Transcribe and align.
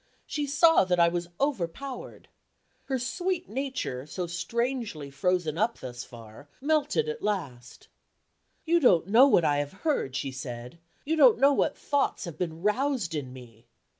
She 0.25 0.47
saw 0.47 0.83
that 0.85 0.99
I 0.99 1.09
was 1.09 1.27
overpowered. 1.39 2.27
Her 2.85 2.97
sweet 2.97 3.47
nature, 3.47 4.07
so 4.07 4.25
strangely 4.25 5.11
frozen 5.11 5.59
up 5.59 5.77
thus 5.77 6.03
far, 6.03 6.49
melted 6.59 7.07
at 7.07 7.21
last. 7.21 7.87
"You 8.65 8.79
don't 8.79 9.05
know 9.05 9.27
what 9.27 9.45
I 9.45 9.57
have 9.57 9.73
heard," 9.85 10.15
she 10.15 10.31
said, 10.31 10.79
"you 11.05 11.15
don't 11.15 11.37
know 11.37 11.53
what 11.53 11.77
thoughts 11.77 12.25
have 12.25 12.39
been 12.39 12.63
roused 12.63 13.13
in 13.13 13.31
me." 13.31 13.67